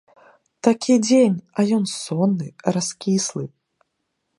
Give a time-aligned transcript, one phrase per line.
[0.67, 3.43] Такі дзень, а ён сонны, раскіслы.